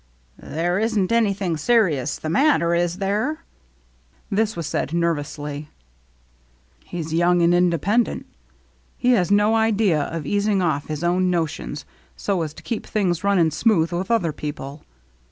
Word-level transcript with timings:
"There 0.55 0.79
isn't 0.79 1.11
anything 1.11 1.57
serious 1.57 2.17
the 2.17 2.27
matter, 2.27 2.73
is 2.73 2.97
there?" 2.97 3.43
This 4.31 4.55
was 4.55 4.65
said 4.65 4.93
nervously." 4.95 5.69
He's 6.85 7.13
young, 7.13 7.43
and 7.43 7.53
independent. 7.53 8.25
He 8.97 9.11
has 9.11 9.29
no 9.29 9.53
idea 9.53 10.01
of 10.01 10.25
easing 10.25 10.59
off 10.59 10.87
his 10.87 11.03
own 11.03 11.29
notions 11.29 11.85
so 12.17 12.41
as 12.41 12.51
to 12.55 12.63
keep 12.63 12.87
things 12.87 13.23
running 13.23 13.51
smooth 13.51 13.91
with 13.91 14.09
other 14.09 14.33
peo 14.33 14.53
ple. 14.53 14.83